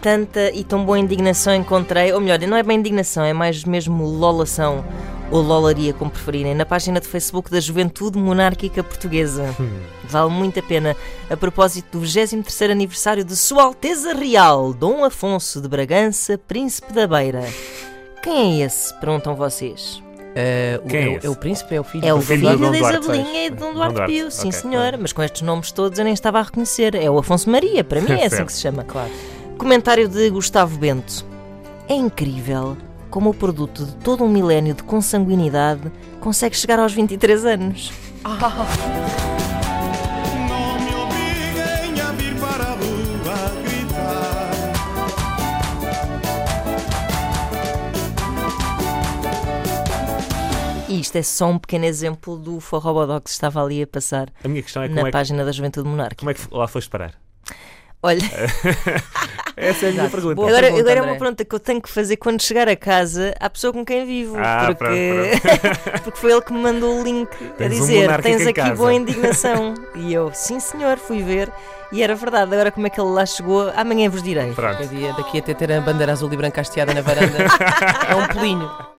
tanta 0.00 0.50
e 0.52 0.64
tão 0.64 0.84
boa 0.84 0.98
indignação 0.98 1.54
encontrei, 1.54 2.12
ou 2.12 2.20
melhor, 2.20 2.38
não 2.40 2.56
é 2.56 2.62
bem 2.62 2.78
indignação, 2.78 3.24
é 3.24 3.32
mais 3.32 3.64
mesmo 3.64 4.04
lolação 4.06 4.84
ou 5.30 5.42
lolaria, 5.42 5.92
como 5.92 6.10
preferirem, 6.10 6.54
na 6.54 6.64
página 6.64 6.98
de 7.00 7.06
Facebook 7.06 7.50
da 7.50 7.60
Juventude 7.60 8.18
Monárquica 8.18 8.82
Portuguesa. 8.82 9.54
Vale 10.08 10.30
muito 10.30 10.58
a 10.58 10.62
pena. 10.62 10.96
A 11.28 11.36
propósito 11.36 11.98
do 11.98 12.00
23 12.00 12.70
aniversário 12.70 13.22
de 13.24 13.36
Sua 13.36 13.64
Alteza 13.64 14.14
Real, 14.14 14.72
Dom 14.72 15.04
Afonso 15.04 15.60
de 15.60 15.68
Bragança, 15.68 16.38
Príncipe 16.38 16.92
da 16.94 17.06
Beira. 17.06 17.44
Quem 18.22 18.62
é 18.62 18.64
esse? 18.66 18.94
Perguntam 19.00 19.34
vocês. 19.36 20.02
Eh, 20.34 20.80
o- 20.84 20.88
Quem 20.88 21.00
é 21.00 21.14
é, 21.14 21.18
o- 21.18 21.20
é 21.24 21.28
o 21.30 21.36
príncipe, 21.36 21.74
é 21.74 21.80
o 21.80 21.84
filho 21.84 22.06
É 22.06 22.14
o 22.14 22.18
do 22.18 22.22
filho 22.22 22.56
Dom 22.56 22.70
da 22.70 22.78
Isabelinha 22.78 23.46
e 23.46 23.50
de 23.50 23.56
Dom 23.56 23.74
Duarte 23.74 24.06
Pio, 24.06 24.30
sim 24.30 24.48
ok, 24.48 24.60
senhor, 24.60 24.96
mas 24.98 25.12
com 25.12 25.22
estes 25.22 25.42
nomes 25.42 25.72
todos 25.72 25.98
eu 25.98 26.04
nem 26.04 26.14
estava 26.14 26.38
a 26.38 26.42
reconhecer. 26.42 26.94
É 26.94 27.10
o 27.10 27.18
Afonso 27.18 27.50
Maria, 27.50 27.82
para 27.84 28.00
mim 28.00 28.12
é 28.12 28.24
assim 28.26 28.44
que 28.46 28.52
se 28.52 28.60
chama. 28.60 28.82
Claro. 28.84 29.10
Comentário 29.58 30.08
de 30.08 30.30
Gustavo 30.30 30.78
Bento. 30.78 31.26
É 31.88 31.94
incrível 31.94 32.76
como 33.10 33.30
o 33.30 33.34
produto 33.34 33.84
de 33.84 33.96
todo 33.96 34.22
um 34.22 34.28
milénio 34.28 34.72
de 34.72 34.84
consanguinidade 34.84 35.90
consegue 36.20 36.56
chegar 36.56 36.78
aos 36.78 36.92
23 36.92 37.44
anos. 37.44 37.92
Gritar. 43.64 44.28
E 50.88 51.00
isto 51.00 51.16
é 51.16 51.22
só 51.22 51.50
um 51.50 51.58
pequeno 51.58 51.84
exemplo 51.84 52.36
do 52.38 52.60
forrobodó 52.60 53.20
que 53.20 53.28
se 53.28 53.34
estava 53.34 53.62
ali 53.62 53.82
a 53.82 53.86
passar 53.86 54.32
A 54.42 54.48
minha 54.48 54.62
questão 54.62 54.82
é 54.82 54.88
na 54.88 55.02
é, 55.02 55.04
que, 55.04 55.10
página 55.10 55.44
da 55.44 55.52
Juventude 55.52 55.86
Monárquica. 55.88 56.20
como 56.20 56.30
é 56.30 56.34
que 56.34 56.46
lá 56.50 56.66
foste 56.66 56.88
parar? 56.88 57.14
Olha, 58.02 58.22
Essa 59.58 59.86
é 59.86 59.88
a 59.88 59.92
minha 59.92 60.02
Exato. 60.04 60.10
pergunta. 60.10 60.34
Boa 60.36 60.48
agora, 60.48 60.62
pergunta, 60.66 60.82
agora 60.82 60.98
é 60.98 61.02
uma 61.02 61.18
pergunta 61.18 61.44
que 61.44 61.54
eu 61.54 61.60
tenho 61.60 61.82
que 61.82 61.88
fazer 61.90 62.16
quando 62.16 62.42
chegar 62.42 62.68
a 62.68 62.76
casa 62.76 63.34
à 63.40 63.50
pessoa 63.50 63.72
com 63.72 63.84
quem 63.84 64.06
vivo. 64.06 64.36
Ah, 64.38 64.66
porque... 64.76 65.30
porque 66.04 66.18
foi 66.18 66.32
ele 66.32 66.42
que 66.42 66.52
me 66.52 66.60
mandou 66.60 67.00
o 67.00 67.02
link 67.02 67.28
a 67.28 67.54
Tens 67.54 67.74
um 67.74 67.80
dizer: 67.80 68.02
monárquico 68.02 68.36
tens 68.36 68.46
aqui 68.46 68.52
casa." 68.60 68.74
boa 68.74 68.94
indignação. 68.94 69.74
e 69.96 70.14
eu, 70.14 70.30
sim 70.32 70.60
senhor, 70.60 70.96
fui 70.98 71.22
ver 71.22 71.50
e 71.90 72.02
era 72.02 72.14
verdade. 72.14 72.52
Agora, 72.52 72.70
como 72.70 72.86
é 72.86 72.90
que 72.90 73.00
ele 73.00 73.10
lá 73.10 73.26
chegou? 73.26 73.72
Amanhã 73.74 74.08
vos 74.08 74.22
direi. 74.22 74.52
Pronto. 74.52 74.78
Daqui 75.16 75.38
até 75.38 75.54
ter 75.54 75.72
a 75.72 75.80
bandeira 75.80 76.12
azul 76.12 76.32
e 76.32 76.36
branca 76.36 76.60
hasteada 76.60 76.94
na 76.94 77.00
varanda. 77.00 77.38
é 78.08 78.14
um 78.14 78.26
pelinho. 78.28 78.88